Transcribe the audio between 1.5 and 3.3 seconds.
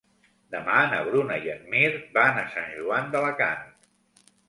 en Mirt van a Sant Joan